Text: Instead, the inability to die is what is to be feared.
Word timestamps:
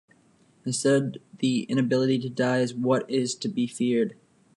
Instead, 0.65 1.19
the 1.37 1.61
inability 1.69 2.17
to 2.17 2.27
die 2.27 2.57
is 2.61 2.73
what 2.73 3.07
is 3.07 3.35
to 3.35 3.47
be 3.47 3.67
feared. 3.67 4.15